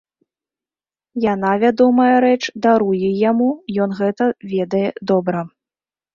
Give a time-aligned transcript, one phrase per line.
[1.33, 3.49] Яна, вядомая рэч, даруе яму,
[3.87, 4.83] ён гэта ведае
[5.15, 5.39] добра.